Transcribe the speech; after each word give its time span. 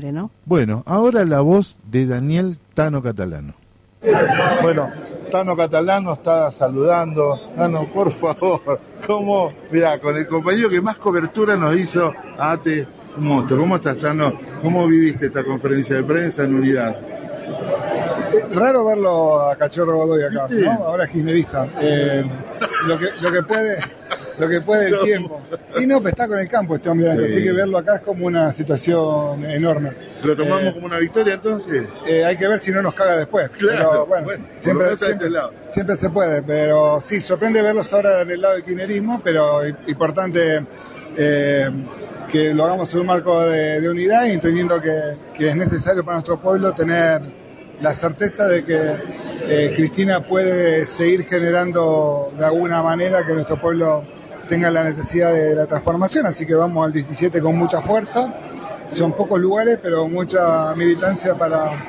¿no? 0.00 0.30
Bueno, 0.44 0.84
ahora 0.86 1.24
la 1.24 1.40
voz 1.40 1.76
de 1.90 2.06
Daniel 2.06 2.56
Tano 2.72 3.02
Catalano. 3.02 3.54
Bueno, 4.62 4.88
Tano 5.28 5.56
Catalano 5.56 6.12
está 6.12 6.52
saludando. 6.52 7.36
Tano, 7.56 7.90
por 7.92 8.12
favor, 8.12 8.78
¿cómo? 9.04 9.52
Mira, 9.72 9.98
con 9.98 10.16
el 10.16 10.28
compañero 10.28 10.70
que 10.70 10.80
más 10.80 10.98
cobertura 10.98 11.56
nos 11.56 11.76
hizo 11.76 12.12
ATE, 12.38 12.86
un 13.16 13.26
monstruo. 13.26 13.58
¿Cómo 13.58 13.74
estás, 13.74 13.98
Tano? 13.98 14.34
¿Cómo 14.62 14.86
viviste 14.86 15.26
esta 15.26 15.42
conferencia 15.42 15.96
de 15.96 16.04
prensa 16.04 16.44
en 16.44 16.54
unidad? 16.54 16.96
Raro 18.54 18.84
verlo 18.84 19.40
a 19.40 19.56
Cachorro 19.56 19.96
Godoy 19.96 20.22
acá. 20.22 20.46
¿no? 20.48 20.70
Ahora 20.84 21.06
es 21.06 21.10
kirchnerista. 21.10 21.68
Eh, 21.80 22.24
lo, 22.86 22.96
que, 23.00 23.06
lo 23.20 23.32
que 23.32 23.42
puede 23.42 23.78
lo 24.38 24.48
que 24.48 24.60
puede 24.60 24.88
el 24.88 25.00
tiempo. 25.00 25.40
Y 25.78 25.86
no, 25.86 26.00
pues 26.00 26.12
está 26.12 26.28
con 26.28 26.38
el 26.38 26.48
campo 26.48 26.74
este 26.76 26.88
hombre, 26.88 27.16
Sí. 27.18 27.24
así 27.32 27.42
que 27.44 27.52
verlo 27.52 27.78
acá 27.78 27.96
es 27.96 28.00
como 28.02 28.26
una 28.26 28.52
situación 28.52 29.44
enorme. 29.44 29.92
¿Lo 30.22 30.36
tomamos 30.36 30.64
Eh, 30.64 30.72
como 30.74 30.86
una 30.86 30.98
victoria 30.98 31.34
entonces? 31.34 31.86
eh, 32.06 32.24
hay 32.24 32.36
que 32.36 32.46
ver 32.48 32.58
si 32.58 32.70
no 32.72 32.82
nos 32.82 32.94
caga 32.94 33.16
después. 33.16 33.50
Claro, 33.50 33.90
Pero, 33.90 34.06
bueno, 34.06 34.28
siempre, 34.60 34.92
este 34.92 35.30
lado. 35.30 35.52
siempre 35.66 35.96
se 35.96 36.10
puede, 36.10 36.42
pero 36.42 37.00
sí, 37.00 37.20
sorprende 37.20 37.62
verlos 37.62 37.92
ahora 37.92 38.22
en 38.22 38.30
el 38.30 38.40
lado 38.40 38.54
del 38.54 38.64
kirchnerismo, 38.64 39.20
pero 39.22 39.66
importante 39.86 40.64
eh, 41.16 41.70
que 42.30 42.52
lo 42.54 42.64
hagamos 42.64 42.92
en 42.94 43.00
un 43.00 43.06
marco 43.06 43.40
de, 43.42 43.80
de 43.80 43.88
unidad 43.88 44.26
y 44.26 44.32
entendiendo 44.32 44.80
que, 44.80 44.92
que 45.36 45.48
es 45.50 45.56
necesario 45.56 46.04
para 46.04 46.16
nuestro 46.16 46.38
pueblo 46.40 46.72
tener 46.74 47.22
la 47.80 47.94
certeza 47.94 48.46
de 48.48 48.64
que 48.64 48.92
eh, 49.48 49.72
Cristina 49.76 50.20
puede 50.24 50.84
seguir 50.84 51.24
generando 51.24 52.30
de 52.36 52.44
alguna 52.44 52.82
manera 52.82 53.24
que 53.24 53.32
nuestro 53.32 53.60
pueblo 53.60 54.04
tenga 54.48 54.70
la 54.70 54.82
necesidad 54.82 55.32
de 55.32 55.54
la 55.54 55.66
transformación, 55.66 56.26
así 56.26 56.46
que 56.46 56.54
vamos 56.54 56.84
al 56.84 56.92
17 56.92 57.40
con 57.40 57.56
mucha 57.56 57.80
fuerza, 57.80 58.34
son 58.88 59.12
pocos 59.12 59.38
lugares, 59.38 59.78
pero 59.82 60.08
mucha 60.08 60.74
militancia 60.74 61.34
para, 61.34 61.86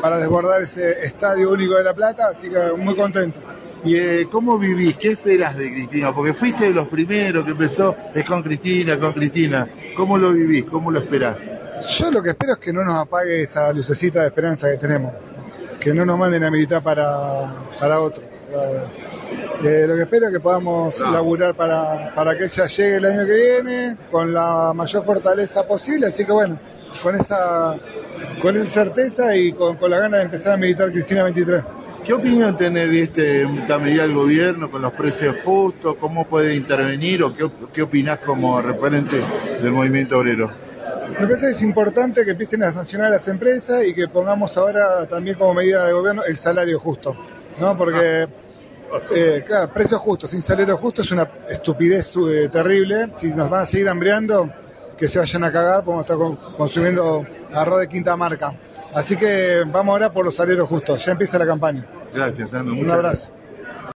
para 0.00 0.18
desbordar 0.18 0.62
ese 0.62 1.04
estadio 1.04 1.52
único 1.52 1.76
de 1.76 1.84
La 1.84 1.94
Plata, 1.94 2.28
así 2.28 2.48
que 2.48 2.72
muy 2.76 2.96
contento. 2.96 3.38
¿Y 3.84 3.94
eh, 3.96 4.28
cómo 4.30 4.58
vivís? 4.58 4.96
¿Qué 4.96 5.12
esperas 5.12 5.56
de 5.56 5.72
Cristina? 5.72 6.12
Porque 6.12 6.34
fuiste 6.34 6.64
de 6.64 6.70
los 6.70 6.88
primeros 6.88 7.44
que 7.44 7.52
empezó, 7.52 7.94
es 8.12 8.24
con 8.24 8.42
Cristina, 8.42 8.98
con 8.98 9.12
Cristina. 9.12 9.68
¿Cómo 9.96 10.18
lo 10.18 10.32
vivís? 10.32 10.64
¿Cómo 10.64 10.90
lo 10.90 10.98
esperás? 10.98 11.36
Yo 11.96 12.10
lo 12.10 12.22
que 12.22 12.30
espero 12.30 12.54
es 12.54 12.58
que 12.58 12.72
no 12.72 12.82
nos 12.82 12.96
apague 12.96 13.42
esa 13.42 13.72
lucecita 13.72 14.22
de 14.22 14.28
esperanza 14.28 14.68
que 14.68 14.78
tenemos, 14.78 15.12
que 15.80 15.94
no 15.94 16.04
nos 16.04 16.18
manden 16.18 16.44
a 16.44 16.50
militar 16.50 16.82
para, 16.82 17.54
para 17.78 18.00
otro. 18.00 18.22
Sea, 18.50 18.84
que 19.60 19.86
lo 19.86 19.96
que 19.96 20.02
espero 20.02 20.26
es 20.26 20.32
que 20.32 20.40
podamos 20.40 21.00
laburar 21.00 21.54
para, 21.54 22.14
para 22.14 22.36
que 22.36 22.44
ella 22.44 22.66
llegue 22.66 22.96
el 22.96 23.04
año 23.04 23.26
que 23.26 23.34
viene 23.34 23.96
con 24.10 24.32
la 24.32 24.72
mayor 24.74 25.04
fortaleza 25.04 25.66
posible, 25.66 26.06
así 26.06 26.24
que 26.24 26.32
bueno, 26.32 26.58
con 27.02 27.14
esa, 27.16 27.76
con 28.40 28.56
esa 28.56 28.66
certeza 28.66 29.36
y 29.36 29.52
con, 29.52 29.76
con 29.76 29.90
la 29.90 29.98
ganas 29.98 30.18
de 30.20 30.24
empezar 30.24 30.54
a 30.54 30.56
militar 30.56 30.92
Cristina 30.92 31.24
23. 31.24 31.62
¿Qué 32.04 32.14
opinión 32.14 32.56
tenés 32.56 32.90
de 32.90 33.02
este, 33.02 33.42
esta 33.42 33.78
medida 33.78 34.02
del 34.02 34.14
gobierno 34.14 34.70
con 34.70 34.80
los 34.80 34.92
precios 34.92 35.36
justos? 35.44 35.96
¿Cómo 35.98 36.26
puede 36.26 36.54
intervenir 36.54 37.22
o 37.22 37.34
qué, 37.34 37.50
qué 37.72 37.82
opinás 37.82 38.18
como 38.20 38.62
referente 38.62 39.20
del 39.60 39.72
movimiento 39.72 40.18
obrero? 40.18 40.67
Me 41.10 41.26
parece 41.26 41.46
que 41.46 41.52
es 41.52 41.62
importante 41.62 42.24
que 42.24 42.32
empiecen 42.32 42.62
a 42.62 42.72
sancionar 42.72 43.08
a 43.08 43.10
las 43.10 43.28
empresas 43.28 43.84
y 43.84 43.94
que 43.94 44.08
pongamos 44.08 44.56
ahora 44.56 45.06
también 45.06 45.36
como 45.38 45.54
medida 45.54 45.86
de 45.86 45.92
gobierno 45.92 46.22
el 46.24 46.36
salario 46.36 46.78
justo, 46.78 47.16
¿no? 47.60 47.76
Porque, 47.76 48.28
eh, 49.14 49.44
claro, 49.46 49.72
precio 49.72 49.98
justo, 49.98 50.26
sin 50.28 50.40
salario 50.42 50.76
justo 50.76 51.02
es 51.02 51.10
una 51.10 51.28
estupidez 51.48 52.14
eh, 52.16 52.48
terrible. 52.50 53.10
Si 53.16 53.28
nos 53.28 53.48
van 53.50 53.62
a 53.62 53.66
seguir 53.66 53.88
hambreando, 53.88 54.50
que 54.96 55.06
se 55.08 55.18
vayan 55.18 55.44
a 55.44 55.52
cagar, 55.52 55.84
podemos 55.84 56.04
estar 56.04 56.16
con- 56.16 56.36
consumiendo 56.56 57.24
arroz 57.52 57.80
de 57.80 57.88
quinta 57.88 58.16
marca. 58.16 58.54
Así 58.94 59.16
que 59.16 59.62
vamos 59.66 59.92
ahora 59.92 60.12
por 60.12 60.24
los 60.24 60.34
salarios 60.34 60.68
justos, 60.68 61.04
ya 61.04 61.12
empieza 61.12 61.38
la 61.38 61.46
campaña. 61.46 61.86
Gracias, 62.14 62.50
Tano. 62.50 62.72
Un 62.72 62.90
abrazo. 62.90 63.32